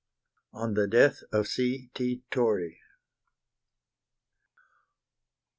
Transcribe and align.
ON 0.51 0.73
THE 0.73 0.87
DEATH 0.87 1.23
OF 1.31 1.47
C. 1.47 1.91
T. 1.93 2.23
TORREY. 2.31 2.81